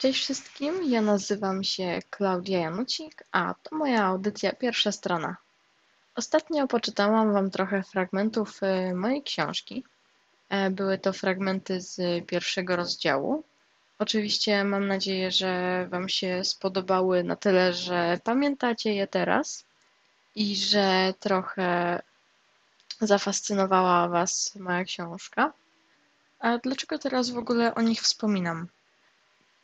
[0.00, 5.36] Cześć wszystkim, ja nazywam się Klaudia Janucik, a to moja audycja Pierwsza Strona.
[6.14, 9.84] Ostatnio poczytałam Wam trochę fragmentów y, mojej książki.
[10.48, 13.44] E, były to fragmenty z pierwszego rozdziału.
[13.98, 19.64] Oczywiście mam nadzieję, że Wam się spodobały na tyle, że pamiętacie je teraz
[20.34, 22.00] i że trochę
[23.00, 25.52] zafascynowała Was moja książka.
[26.38, 28.68] A dlaczego teraz w ogóle o nich wspominam?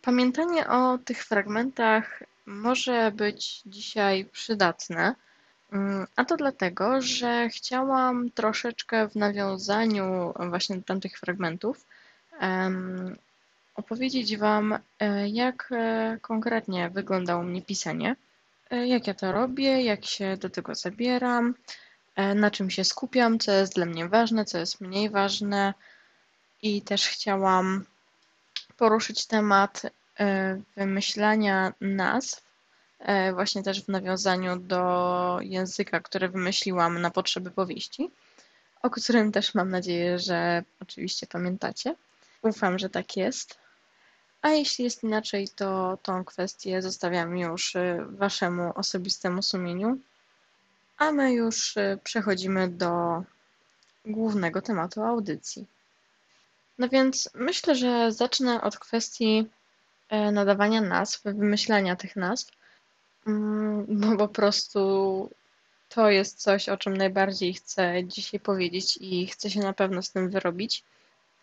[0.06, 5.14] Pamiętanie o tych fragmentach może być dzisiaj przydatne,
[5.72, 11.86] mm, a to dlatego, że chciałam troszeczkę w nawiązaniu właśnie do tamtych fragmentów
[13.74, 18.16] opowiedzieć Wam, e, jak e, konkretnie wyglądało mnie pisanie,
[18.70, 21.54] e, jak ja to robię, jak się do tego zabieram,
[22.34, 25.74] na czym się skupiam, co jest dla mnie ważne, co jest mniej ważne.
[26.62, 27.84] I też chciałam
[28.76, 29.82] poruszyć temat
[30.20, 32.42] e, wymyślania nazw,
[32.98, 38.10] e, właśnie też w nawiązaniu do języka, który wymyśliłam na potrzeby powieści,
[38.82, 41.94] o którym też mam nadzieję, że oczywiście pamiętacie.
[42.42, 43.58] Ufam, że tak jest.
[44.42, 49.98] A jeśli jest inaczej, to tą kwestię zostawiam już e, Waszemu osobistemu sumieniu.
[50.98, 53.22] A my już przechodzimy do
[54.06, 55.66] głównego tematu audycji.
[56.78, 59.46] No więc myślę, że zacznę od kwestii
[60.08, 62.50] e, nadawania nazw, wymyślania tych nazw,
[63.26, 65.30] mm, bo po prostu
[65.88, 70.10] to jest coś, o czym najbardziej chcę dzisiaj powiedzieć i chcę się na pewno z
[70.10, 70.84] tym wyrobić.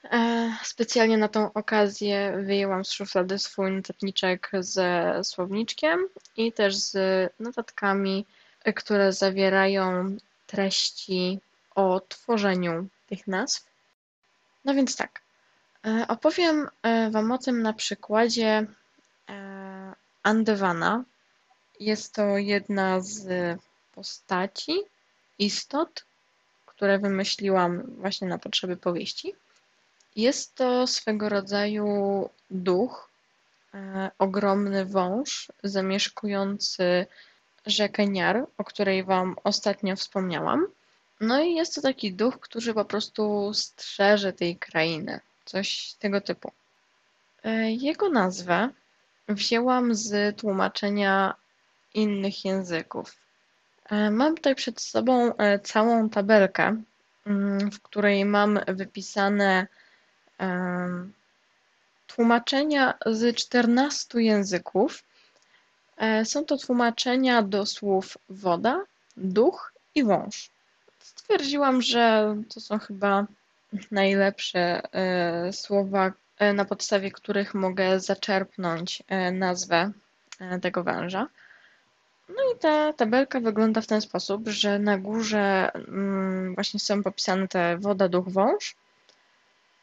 [0.03, 6.95] E, specjalnie na tą okazję wyjęłam z szuflady swój notatniczek ze słowniczkiem i też z
[7.39, 8.25] notatkami,
[8.75, 10.17] które zawierają
[10.47, 11.39] treści
[11.75, 13.65] o tworzeniu tych nazw.
[14.65, 15.22] No więc tak, E,
[16.07, 18.65] opowiem e, Wam o tym na przykładzie
[19.29, 21.03] e, Andevana.
[21.79, 23.27] Jest to jedna z
[23.95, 24.73] postaci,
[25.39, 26.05] istot,
[26.65, 29.33] które wymyśliłam właśnie na potrzeby powieści.
[30.15, 33.09] Jest to swego rodzaju duch,
[34.19, 37.05] ogromny wąż zamieszkujący
[37.65, 40.67] rzekę Niar, o której Wam ostatnio wspomniałam.
[41.19, 46.51] No i jest to taki duch, który po prostu strzeże tej krainy coś tego typu.
[47.43, 48.69] E, jego nazwę
[49.29, 51.35] wzięłam z tłumaczenia
[51.93, 53.15] innych języków.
[53.89, 56.81] E, mam tutaj przed sobą e, całą tabelkę,
[57.25, 59.67] mm, w której mam wypisane
[62.07, 65.03] tłumaczenia z 14 języków.
[66.23, 68.83] Są to tłumaczenia do słów woda,
[69.17, 70.49] duch i wąż.
[70.99, 73.27] Stwierdziłam, że to są chyba
[73.91, 79.91] najlepsze e, słowa, e, na podstawie których mogę zaczerpnąć e, nazwę
[80.61, 81.27] tego węża.
[82.29, 87.47] No i ta tabelka wygląda w ten sposób, że na górze mm, właśnie są popisane
[87.47, 88.75] te woda, duch, wąż.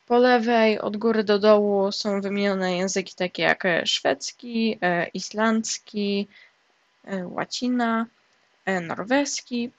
[0.07, 4.79] Po lewej od góry do dołu są wymienione języki takie jak szwedzki,
[5.15, 6.29] islandzki,
[7.25, 8.07] łacina,
[8.83, 9.71] norweski,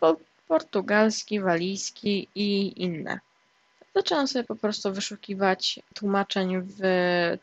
[0.47, 3.19] portugalski, walijski i inne.
[3.95, 6.79] Zaczęłam sobie po prostu wyszukiwać tłumaczeń w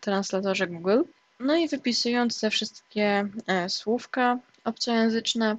[0.00, 1.02] translatorze Google.
[1.40, 5.56] No i wypisując te wszystkie e, słówka obcojęzyczne,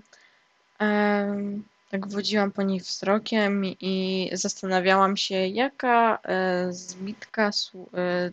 [0.81, 1.35] e,
[1.89, 7.51] tak wodziłam po nich wzrokiem i zastanawiałam się, jaka e, zbitka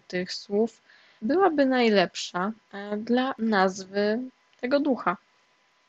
[0.08, 0.82] tych słów
[1.22, 2.52] byłaby najlepsza
[2.98, 4.18] dla nazwy
[4.60, 5.16] tego ducha.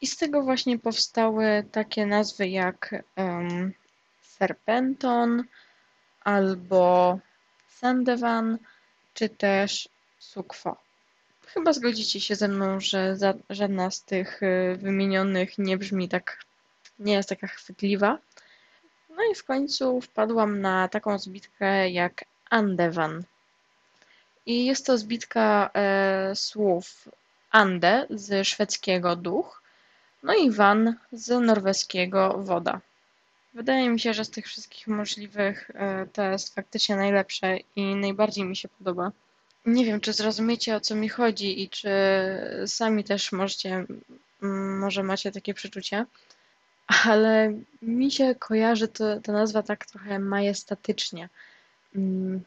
[0.01, 3.73] I z tego właśnie powstały takie nazwy jak um,
[4.21, 5.43] Serpenton,
[6.27, 7.19] albo
[7.67, 8.57] Sandevan,
[9.13, 9.89] czy też
[10.19, 10.77] Sukwo.
[11.45, 16.45] Chyba zgodzicie się ze mną, że za, żadna z tych y, wymienionych nie brzmi tak,
[16.99, 18.17] nie jest taka chwytliwa.
[19.09, 23.23] No i w końcu wpadłam na taką zbitkę jak Andevan.
[24.45, 27.09] I jest to zbitka e, słów
[27.51, 29.61] Ande z szwedzkiego duch,
[30.23, 32.81] no i Van z norweskiego woda.
[33.57, 38.45] Wydaje mi się, że z tych wszystkich możliwych e, to jest faktycznie najlepsze i najbardziej
[38.45, 39.11] mi się podoba.
[39.65, 41.89] Nie wiem, czy zrozumiecie o co mi chodzi i czy
[42.65, 43.85] sami też możecie,
[44.79, 46.05] może macie takie przeczucie,
[46.87, 51.29] ale mi się kojarzy to, ta nazwa tak trochę majestatycznie.
[51.95, 52.41] Mm,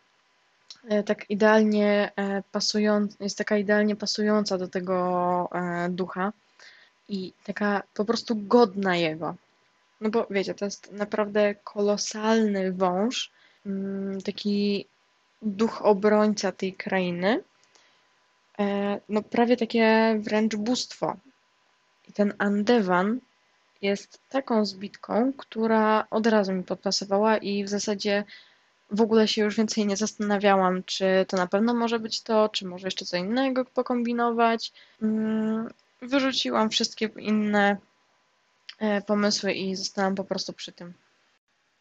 [0.89, 5.49] e, tak idealnie e, pasująca, jest taka idealnie pasująca do tego
[5.91, 6.33] ducha
[7.09, 9.37] i taka po prostu godna jego.
[10.01, 13.31] No bo wiecie, to jest naprawdę kolosalny wąż,
[13.67, 14.87] mm, taki
[15.43, 17.43] duch obrońca tej krainy.
[18.59, 21.17] e, no prawie takie wręcz bóstwo.
[22.09, 23.21] I ten Andevan
[23.83, 28.25] jest taką zbitką, która od razu mi podpasowała i w zasadzie
[28.91, 32.67] w ogóle się już więcej nie zastanawiałam, czy to na pewno może być to, czy
[32.67, 34.73] może jeszcze co innego pokombinować.
[35.03, 35.71] Mm,
[36.03, 37.77] wyrzuciłam wszystkie inne
[39.07, 40.95] pomysły i zostałam po prostu przy tym.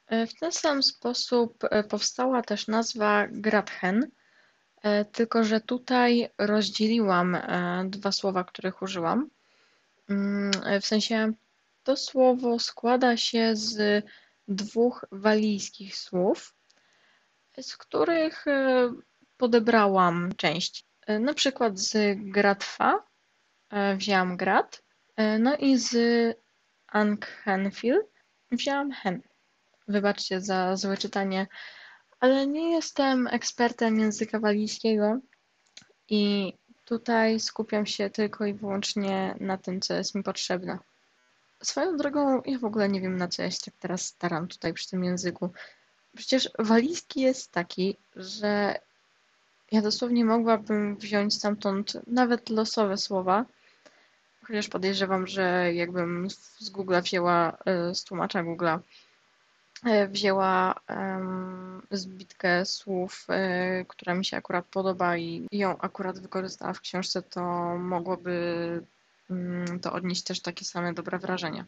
[0.07, 4.12] E, w ten sam sposób e, powstała też nazwa Grathen,
[5.12, 7.38] tylko że tutaj rozdzieliłam
[7.86, 9.30] dwa słowa, których użyłam.
[10.10, 10.51] Mm,
[10.81, 11.34] w sensie
[11.84, 14.06] to słowo składa się z
[14.48, 16.56] dwóch walijskich słów,
[17.62, 18.94] z których e,
[19.38, 20.86] podebrałam część.
[21.07, 23.04] E, na przykład z Gratfa
[23.69, 24.84] e, wzięłam Grat,
[25.40, 25.92] no i z
[26.92, 28.04] Ankhenfil
[28.52, 29.22] wzięłam Hen.
[29.88, 31.48] Wybaczcie za złe czytanie,
[32.20, 35.20] ale nie jestem ekspertem języka walijskiego
[36.10, 36.54] i
[36.86, 40.80] tutaj skupiam się tylko i wyłącznie na tym, co jest mi potrzebne.
[41.64, 44.74] Swoją drogą, ja w ogóle nie wiem, na co ja się tak teraz staram tutaj
[44.74, 45.50] przy tym języku.
[46.18, 48.80] Przecież walijski jest taki, że
[49.72, 53.46] ja dosłownie mogłabym wziąć stamtąd nawet losowe słowa,
[54.50, 58.80] chociaż podejrzewam, że jakbym z Google'a wzięła, e, z tłumacza Google'a,
[60.10, 60.75] wzięła
[61.92, 67.42] zbitkę słów, e, która mi się akurat podoba i ją akurat wykorzystała w książce, to
[67.78, 68.34] mogłoby
[69.30, 71.66] um, to odnieść też takie same dobre wrażenia.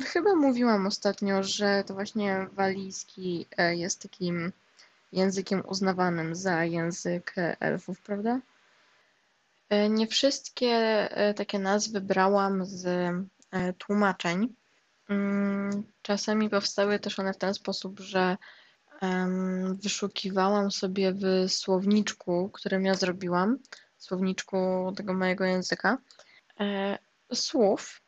[0.00, 4.52] Chyba mówiłam ostatnio, że to właśnie walijski jest takim
[5.12, 8.40] językiem uznawanym za język elfów, prawda?
[9.72, 13.12] E, nie wszystkie e, takie nazwy brałam z
[13.78, 14.54] tłumaczeń.
[15.08, 18.36] Mm, czasami powstały też one w ten sposób, że
[19.82, 23.58] wyszukiwałam sobie w słowniczku, którym ja zrobiłam,
[23.98, 25.98] słowniczku tego mojego języka,
[27.32, 28.02] słów,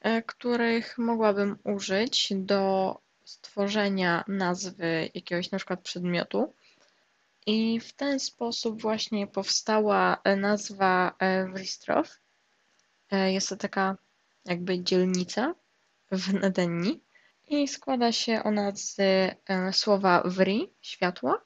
[0.00, 6.54] E, których mogłabym użyć do stworzenia nazwy jakiegoś na przykład przedmiotu.
[7.48, 12.20] I w ten sposób właśnie powstała e, nazwa e, Wristrow.
[13.10, 13.96] Jest to taka
[14.44, 15.54] jakby dzielnica
[16.10, 17.00] w Nadenni
[17.46, 18.96] i składa się ona z
[19.72, 21.38] słowa wri, światło,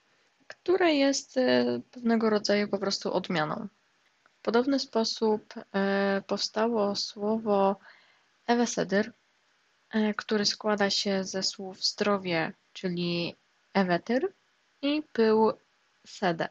[0.47, 1.35] które jest
[1.91, 3.69] pewnego rodzaju po prostu odmianą.
[4.41, 5.55] W podobny sposób
[6.27, 7.77] powstało słowo
[8.47, 9.13] Ewesedyr,
[9.91, 13.37] e, który składa się ze słów zdrowie, czyli
[13.75, 14.33] ewetyr
[14.83, 15.53] i pył
[16.07, 16.49] sede.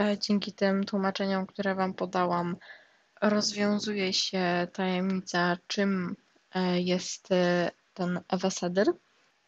[0.00, 2.56] E, dzięki tym tłumaczeniom, które Wam podałam,
[3.20, 6.16] rozwiązuje się tajemnica, czym
[6.54, 7.28] e, jest
[7.94, 8.92] ten ewesedyr,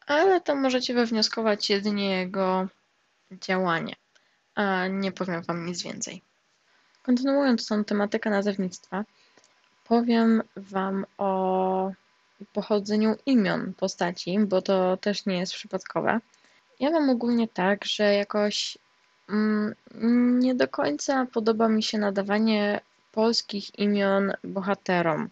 [0.06, 2.68] ale to możecie wywnioskować jedynie jego
[3.32, 3.96] działanie,
[4.54, 6.22] a nie powiem Wam nic więcej.
[7.02, 9.04] Kontynuując tą tematykę nazewnictwa,
[9.90, 11.92] Powiem Wam o
[12.52, 16.20] pochodzeniu imion postaci, bo to też nie jest przypadkowe.
[16.80, 18.78] Ja mam ogólnie tak, że jakoś
[20.40, 22.80] nie do końca podoba mi się nadawanie
[23.12, 25.28] polskich imion bohaterom.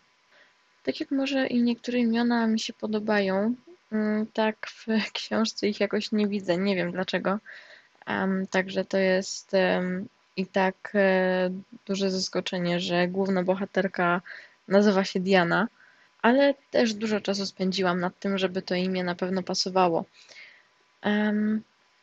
[0.83, 3.55] Tak jak może i niektóre imiona mi się podobają,
[3.93, 7.39] mm, tak w książce ich jakoś nie widzę, nie wiem dlaczego.
[8.51, 9.53] Także to jest
[10.37, 11.51] i tak e,
[11.87, 14.21] duże zaskoczenie, że główna bohaterka
[14.69, 15.69] nazywa się Diana,
[16.23, 20.05] ale też dużo czasu spędziłam nad tym, żeby to imię na pewno pasowało.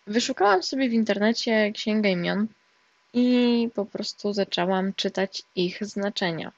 [0.08, 2.48] Wyszukałam sobie w internecie księgę imion
[3.14, 6.52] i po prostu zaczęłam czytać ich znaczenia.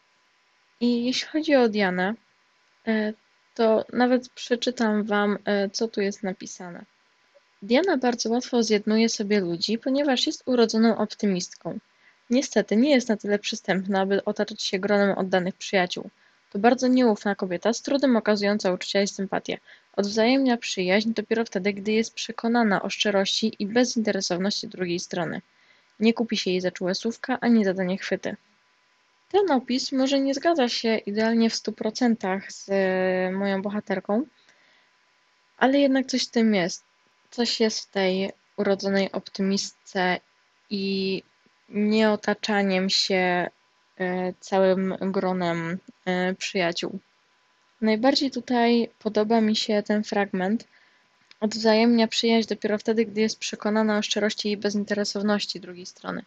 [0.80, 2.14] I jeśli chodzi o Dianę,
[2.88, 3.14] e,
[3.56, 6.86] to nawet przeczytam Wam, e, co tu jest napisane.
[7.62, 11.80] Diana bardzo łatwo zjednuje sobie ludzi, ponieważ jest urodzoną optymistką.
[12.30, 16.10] Niestety nie jest na tyle przystępna, aby otaczać się gronem oddanych przyjaciół.
[16.52, 19.58] To bardzo nieufna kobieta, z trudem okazująca uczucia i sympatię.
[19.98, 25.42] Odwzajemnia przyjaźń dopiero wtedy, gdy jest przekonana o szczerości i bezinteresowności drugiej strony.
[26.00, 28.36] Nie kupi się jej za czułe słówka, ani za danie chwyty.
[29.32, 34.26] Ten opis może nie zgadza się idealnie w stu procentach z e, moją bohaterką,
[35.58, 36.84] ale jednak coś w tym jest.
[37.32, 40.20] Coś jest w tej urodzonej optymistce
[40.70, 41.24] i
[41.70, 43.50] nieotaczaniem się
[44.00, 47.00] e, całym gronem e, przyjaciół.
[47.82, 50.68] Najbardziej tutaj podoba mi się ten fragment.
[51.40, 56.26] Odwzajemnia przyjaźń dopiero wtedy, gdy jest przekonana o szczerości i bezinteresowności drugiej strony.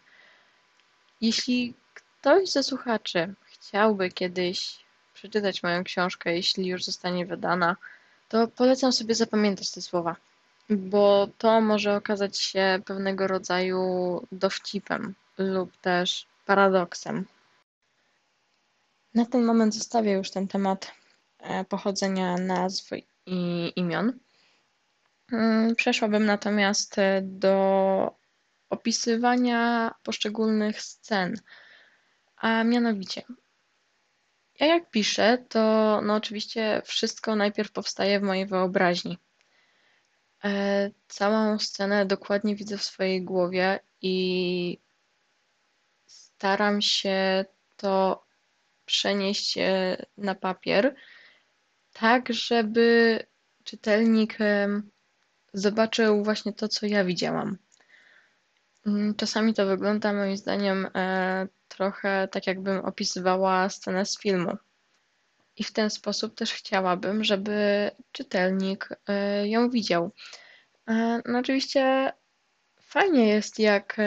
[1.21, 4.79] Jeśli ktoś ze słuchaczy chciałby kiedyś
[5.13, 7.75] przeczytać moją książkę, jeśli już zostanie wydana,
[8.29, 10.15] to polecam sobie zapamiętać te słowa,
[10.69, 13.81] bo to może okazać się pewnego rodzaju
[14.31, 17.25] dowcipem lub też paradoksem.
[19.15, 21.00] Na ten moment zostawię już ten temat
[21.69, 22.89] pochodzenia nazw
[23.25, 24.19] i imion.
[25.31, 28.15] Mm, przeszłabym natomiast do
[28.69, 31.35] opisywania poszczególnych scen,
[32.37, 33.23] a mianowicie
[34.61, 39.17] ja jak piszę, to no oczywiście wszystko najpierw powstaje w mojej wyobraźni.
[40.43, 44.77] E, całą scenę dokładnie widzę w swojej głowie i
[46.05, 47.45] staram się
[47.77, 48.23] to
[48.85, 50.95] przenieść e, na papier,
[51.93, 53.19] tak żeby
[53.63, 54.37] czytelnik
[55.53, 57.57] zobaczył właśnie to, co ja widziałam.
[58.85, 64.57] Mm, czasami to wygląda moim zdaniem e, trochę tak, jakbym opisywała scenę z filmu.
[65.57, 70.11] I w ten sposób też chciałabym, żeby czytelnik e, ją widział.
[70.87, 72.13] E, no oczywiście
[72.81, 73.97] fajnie jest, jak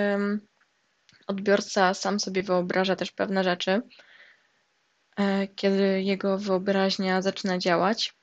[1.27, 3.83] odbiorca sam sobie wyobraża też pewne rzeczy,
[5.57, 8.15] kiedy jego wyobraźnia zaczyna działać,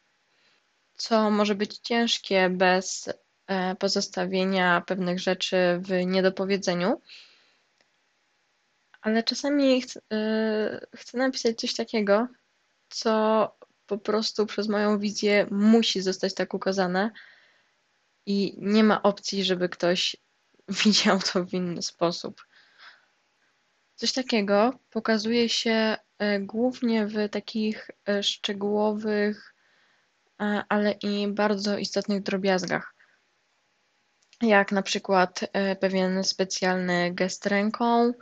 [0.97, 3.09] co może być ciężkie bez
[3.51, 7.01] E, pozostawienia pewnych rzeczy w niedopowiedzeniu.
[9.01, 12.27] Ale czasami chcę, e, chcę napisać coś takiego,
[12.89, 13.55] co
[13.87, 17.11] po prostu przez moją wizję musi zostać tak ukazane
[18.25, 20.15] i nie ma opcji, żeby ktoś
[20.83, 22.45] widział to w inny sposób.
[23.95, 25.97] Coś takiego pokazuje się e,
[26.39, 29.55] głównie w takich szczegółowych,
[30.69, 32.93] ale i bardzo istotnych drobiazgach
[34.41, 38.13] jak na przykład e, pewien specjalny gest ręką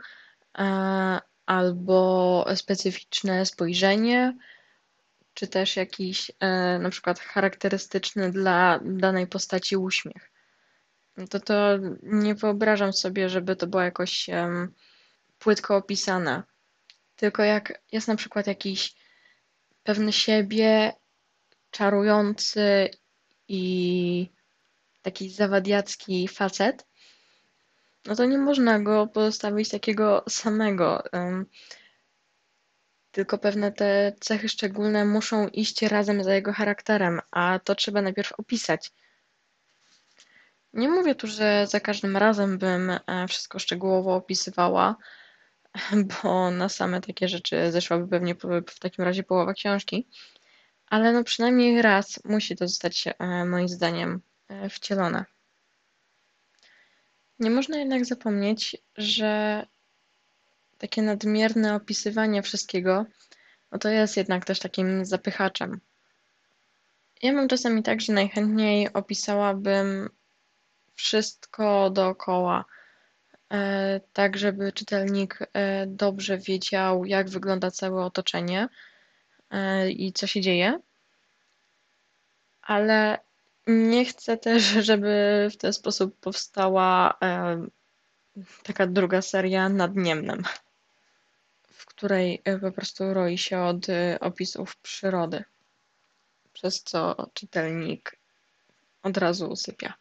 [0.58, 4.36] e, albo specyficzne spojrzenie,
[5.34, 10.30] czy też jakiś e, na przykład charakterystyczny dla danej postaci uśmiech.
[11.30, 14.26] To to nie wyobrażam sobie, żeby to było jakoś
[15.38, 16.42] płytko opisane.
[17.20, 18.94] Tylko jak jest na przykład jakiś
[19.82, 20.92] pewny siebie,
[21.70, 22.90] czarujący
[23.48, 24.30] i
[25.02, 26.86] taki zawadiacki facet,
[28.06, 31.02] no to nie można go pozostawić takiego samego.
[33.10, 38.32] Tylko pewne te cechy szczególne muszą iść razem za jego charakterem, a to trzeba najpierw
[38.32, 38.92] opisać.
[40.72, 44.96] Nie mówię tu, że za każdym razem bym e, wszystko szczegółowo opisywała,
[46.22, 48.34] bo na same takie rzeczy zeszłaby pewnie
[48.66, 50.08] w takim razie połowa książki,
[50.86, 55.24] ale no przynajmniej raz musi to zostać e, moim zdaniem E, wcielone.
[57.38, 59.66] Nie można jednak zapomnieć, że
[60.78, 63.06] takie nadmierne opisywanie wszystkiego,
[63.72, 65.80] no to jest jednak też takim zapychaczem.
[67.22, 70.10] Ja mam czasami tak, że najchętniej opisałabym
[70.94, 72.64] wszystko dookoła,
[74.12, 78.68] tak żeby czytelnik e, dobrze wiedział, jak wygląda całe otoczenie
[79.88, 80.80] i co się dzieje,
[82.62, 83.18] ale
[83.66, 87.18] nie chcę też, żeby w ten sposób powstała
[88.62, 90.42] taka druga seria nad Niemnem,
[91.62, 95.44] w której e, po prostu roi się od e, opisów przyrody,
[96.52, 98.16] przez co czytelnik
[99.02, 99.94] od razu usypia.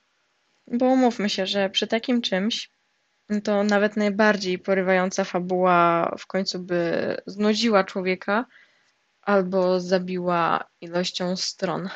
[0.68, 2.70] Bo umówmy się, że przy takim czymś
[3.44, 8.46] to nawet najbardziej porywająca fabuła w końcu by znudziła człowieka
[9.22, 11.90] albo zabiła ilością stron.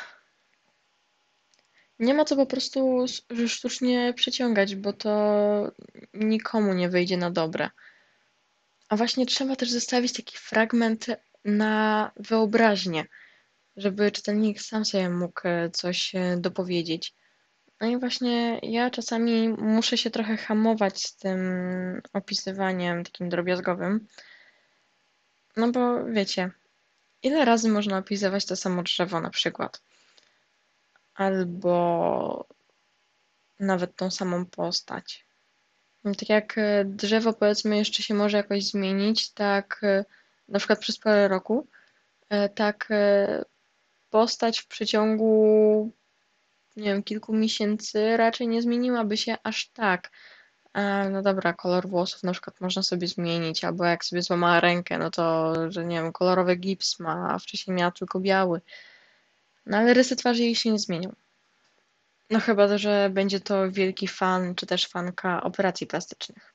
[1.98, 3.04] Nie ma co po prostu
[3.48, 5.12] sztucznie przeciągać, bo to
[6.14, 7.70] nikomu nie wyjdzie na dobre.
[8.88, 11.06] A właśnie trzeba też zostawić taki fragment
[11.44, 13.04] na wyobraźnię,
[13.76, 15.40] żeby czytelnik sam sobie mógł
[15.72, 17.14] coś e, dopowiedzieć.
[17.80, 21.40] No i właśnie ja czasami muszę się trochę hamować z tym
[22.12, 24.06] opisywaniem takim drobiazgowym.
[25.56, 26.50] No bo wiecie,
[27.22, 29.82] ile razy można opisywać to samo drzewo na przykład?
[31.14, 32.46] albo
[33.60, 35.26] nawet tą samą postać.
[36.02, 40.04] Tak jak e, drzewo powiedzmy jeszcze się może jakoś zmienić, tak e,
[40.48, 41.68] na przykład przez parę roku,
[42.28, 42.88] e, tak
[44.10, 45.92] postać w przeciągu
[46.76, 50.10] nie wiem, kilku miesięcy raczej nie zmieniłaby się aż tak.
[51.10, 55.10] No dobra, kolor włosów na przykład można sobie zmienić, albo jak sobie złamała rękę, no
[55.10, 58.60] to, że nie wiem, kolorowy gips ma, a wcześniej miała tylko biały.
[59.66, 61.12] No ale rysy twarzy jej się nie zmienią.
[62.30, 66.54] No chyba, że będzie to wielki fan, czy też fanka operacji plastycznych.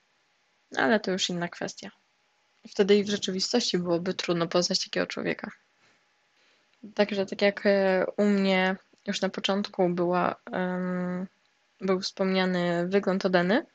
[0.72, 1.92] No, ale to już inna kwestia.
[2.68, 5.52] Wtedy i w rzeczywistości byłoby trudno poznać takiego człowieka.
[6.96, 8.76] Także tak jak e, u mnie
[9.10, 11.28] już na początku była, um,
[11.82, 13.66] był wspomniany wygląd Odeny,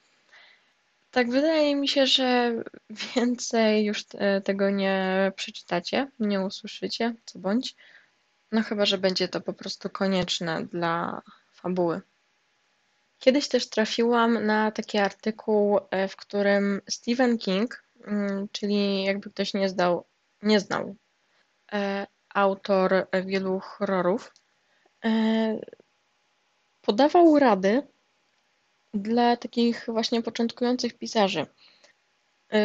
[1.14, 2.54] Tak, wydaje mi się, że
[3.16, 7.76] więcej już te- tego nie przeczytacie, nie usłyszycie, co bądź.
[8.52, 11.22] No chyba, że będzie to po prostu konieczne dla
[11.52, 12.00] fabuły.
[13.18, 19.54] Kiedyś też trafiłam na taki artykuł, e, w którym Stephen King, mm, czyli jakby ktoś
[19.54, 20.06] nie zdał,
[20.42, 20.96] nie znał,
[21.72, 24.43] e, autor wielu horrorów, e,
[26.80, 27.82] podawał rady
[28.94, 31.46] dla takich właśnie początkujących pisarzy.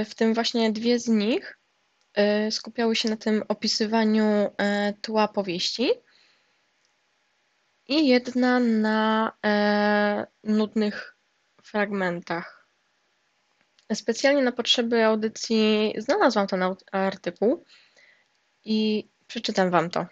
[0.05, 1.59] W tym właśnie dwie z nich
[2.51, 4.25] skupiały się na tym opisywaniu
[5.01, 5.91] tła powieści
[7.89, 11.15] i jedna na e, nudnych
[11.63, 12.67] fragmentach.
[13.93, 17.65] Specjalnie na potrzeby audycji znalazłam ten artykuł
[18.65, 20.05] i przeczytam Wam to.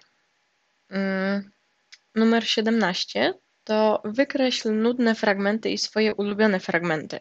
[2.17, 3.33] Numer 17
[3.63, 7.19] to wykreśl nudne fragmenty i swoje ulubione fragmenty.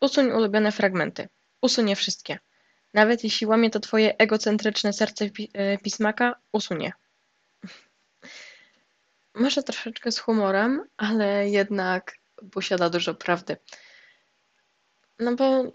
[0.00, 1.28] Usuń ulubione fragmenty.
[1.60, 2.38] Usuń wszystkie.
[2.94, 6.92] Nawet jeśli łamie to Twoje egocentryczne serce e, pismaka, usunie.
[9.34, 12.14] Może troszeczkę z humorem, ale jednak
[12.52, 13.56] posiada dużo prawdy.
[15.18, 15.72] No bo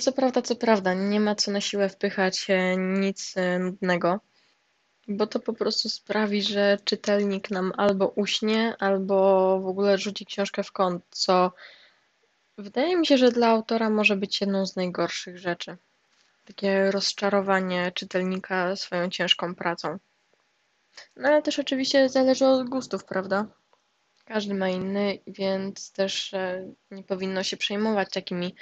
[0.00, 2.46] co prawda, co prawda, nie ma co na siłę wpychać
[2.78, 4.20] nic e, nudnego,
[5.08, 10.62] bo to po prostu sprawi, że czytelnik nam albo uśnie, albo w ogóle rzuci książkę
[10.62, 11.52] w kąt, co
[12.58, 15.76] wydaje mi się, że dla autora może być jedną z najgorszych rzeczy.
[16.44, 19.98] Takie rozczarowanie czytelnika swoją ciężką pracą.
[21.16, 23.46] No ale też oczywiście zależy od gustów, prawda?
[24.24, 28.54] Każdy ma inny, więc też e, nie powinno się przejmować takimi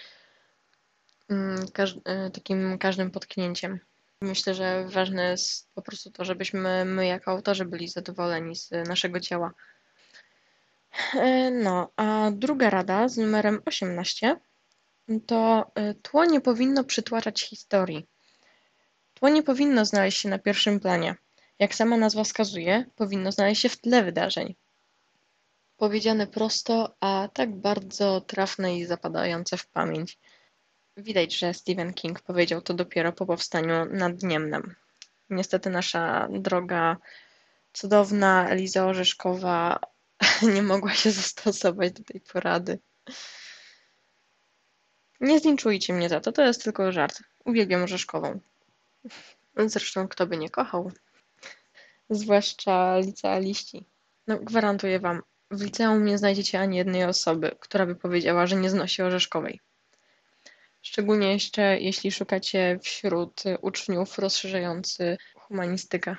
[1.29, 1.65] mm,
[2.05, 3.81] e, takim każdym potknięciem.
[4.23, 9.21] Myślę, że ważne jest po prostu to, żebyśmy my jako autorzy byli zadowoleni z naszego
[9.21, 9.53] dzieła.
[11.15, 14.37] E, no, a druga rada z numerem 18
[15.27, 15.73] to
[16.03, 18.07] tło nie powinno przytłaczać historii.
[19.15, 21.15] Tło nie powinno znaleźć się na pierwszym planie.
[21.59, 24.55] Jak sama nazwa wskazuje, powinno znaleźć się w tle wydarzeń.
[25.77, 30.19] Powiedziane prosto, a tak bardzo trafne i zapadające w pamięć.
[31.01, 34.75] Widać, że Stephen King powiedział to dopiero po powstaniu nad Niemnem.
[35.31, 36.97] Niestety nasza droga,
[37.73, 39.81] cudowna Eliza Orzeszkowa
[40.55, 42.79] nie mogła się zastosować do tej porady.
[45.21, 47.23] Nie zlinczujcie mnie za to, to jest tylko żart.
[47.45, 48.41] Uwielbiam Orzeszkową.
[49.57, 50.93] Zresztą kto by nie kochał
[52.11, 53.87] zwłaszcza licealiści.
[54.27, 58.71] No, gwarantuję wam, w liceum nie znajdziecie ani jednej osoby, która by powiedziała, że nie
[58.71, 59.61] znosi orzeszkowej.
[60.83, 66.17] Szczególnie jeszcze, jeśli szukacie wśród uczniów rozszerzający humanistykę.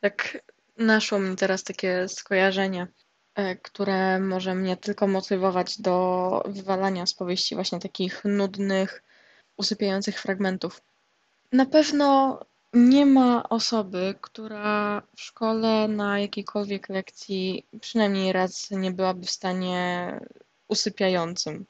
[0.00, 0.38] Tak
[0.78, 2.86] naszło mi teraz takie skojarzenie,
[3.34, 9.02] e, które może mnie tylko motywować do wywalania z powieści właśnie takich nudnych,
[9.56, 10.80] usypiających fragmentów.
[11.52, 12.38] Na pewno
[12.72, 20.20] nie ma osoby, która w szkole na jakiejkolwiek lekcji przynajmniej raz nie byłaby w stanie
[20.68, 21.66] usypiającym.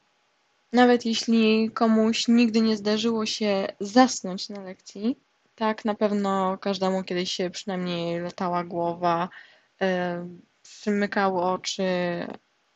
[0.73, 5.19] Nawet jeśli komuś nigdy nie zdarzyło się zasnąć na lekcji,
[5.55, 9.29] tak na pewno każdemu kiedyś się przynajmniej latała głowa,
[9.81, 10.27] e,
[10.63, 11.83] przymykały oczy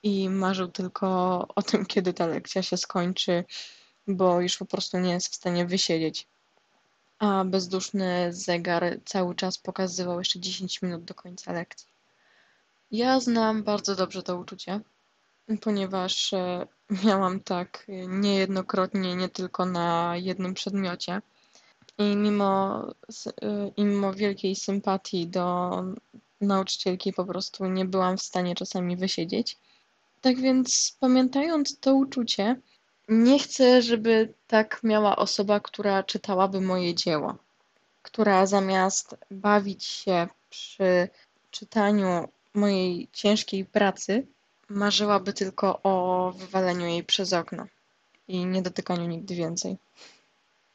[0.03, 1.07] i marzył tylko
[1.55, 3.43] o tym, kiedy ta lekcja się skończy,
[4.07, 6.27] bo już po prostu nie jest w stanie wysiedzieć
[7.19, 11.88] a bezduszny zegar cały czas pokazywał jeszcze 10 minut do końca lekcji.
[12.91, 14.79] Ja znam bardzo dobrze to uczucie,
[15.62, 16.67] ponieważ e,
[17.05, 21.21] miałam tak niejednokrotnie, nie tylko na jednym przedmiocie.
[21.97, 22.81] I mimo,
[23.41, 25.71] e, mimo wielkiej sympatii do
[26.41, 29.57] nauczycielki po prostu nie byłam w stanie czasami wysiedzieć.
[30.21, 32.55] Tak więc pamiętając to uczucie,
[33.10, 37.36] nie chcę, żeby tak miała osoba, która czytałaby moje dzieło,
[38.01, 41.10] która zamiast bawić się przy
[41.51, 44.27] czytaniu mojej ciężkiej pracy,
[44.69, 47.67] marzyłaby tylko o wywaleniu jej przez okno
[48.27, 49.77] i nie dotykaniu nigdy więcej.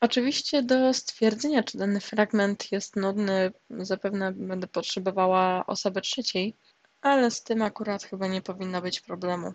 [0.01, 6.55] Oczywiście do stwierdzenia, czy dany fragment jest nudny, zapewne będę potrzebowała osoby trzeciej,
[7.03, 9.53] ale z tym akurat chyba nie powinno być problemu.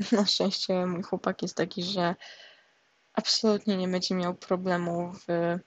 [0.12, 2.14] Na szczęście mój chłopak jest taki, że
[3.14, 5.58] absolutnie nie będzie miał problemu w,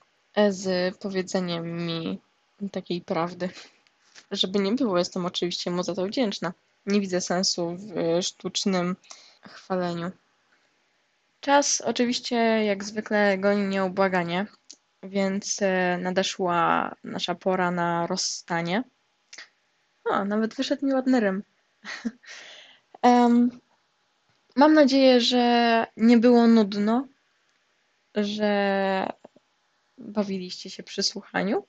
[0.49, 2.19] z powiedzeniem mi
[2.71, 3.49] takiej prawdy.
[4.31, 6.53] Żeby nie było, jestem oczywiście mu za to wdzięczna.
[6.85, 8.95] Nie widzę sensu w sztucznym
[9.41, 10.11] chwaleniu.
[11.39, 14.45] Czas oczywiście jak zwykle goni nieubłaganie,
[15.03, 18.83] więc e, nadeszła nasza pora na rozstanie.
[20.05, 21.43] O, nawet wyszedł mi ładny rym.
[23.03, 23.49] um,
[24.55, 27.07] Mam nadzieję, że nie było nudno,
[28.15, 29.07] że
[29.97, 31.65] bawiliście się przy słuchaniu.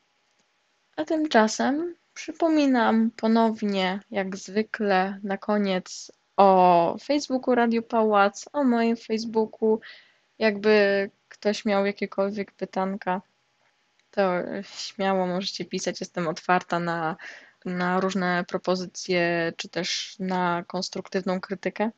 [0.97, 9.81] A tymczasem przypominam ponownie, jak zwykle, na koniec o Facebooku Radio Pałac, o moim Facebooku.
[10.39, 13.23] Jakby ktoś miał jakiekolwiek pytanka,
[14.11, 16.01] to śmiało możecie pisać.
[16.01, 17.17] Jestem otwarta na,
[17.65, 21.91] na różne propozycje, czy też na konstruktywną krytykę.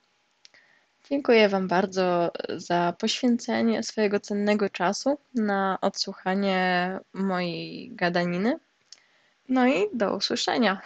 [1.11, 8.59] Dziękuję Wam bardzo za poświęcenie swojego cennego czasu na odsłuchanie mojej gadaniny.
[9.48, 10.80] No i do usłyszenia.